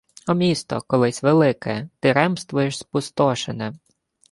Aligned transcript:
О 0.27 0.33
місто, 0.33 0.81
колись 0.87 1.23
велике! 1.23 1.89
Ти 1.99 2.13
ремствуєш, 2.13 2.77
спустошене 2.77 3.73